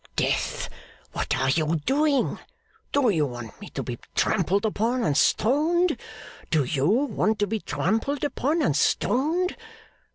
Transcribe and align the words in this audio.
'Death! 0.15 0.67
what 1.11 1.37
are 1.37 1.51
you 1.51 1.75
doing? 1.85 2.39
Do 2.91 3.07
you 3.11 3.27
want 3.27 3.61
me 3.61 3.69
to 3.69 3.83
be 3.83 3.99
trampled 4.15 4.65
upon 4.65 5.03
and 5.03 5.15
stoned? 5.15 5.95
Do 6.49 6.63
you 6.63 6.87
want 6.87 7.37
to 7.37 7.45
be 7.45 7.59
trampled 7.59 8.23
upon 8.23 8.63
and 8.63 8.75
stoned? 8.75 9.55